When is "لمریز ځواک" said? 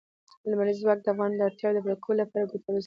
0.49-0.99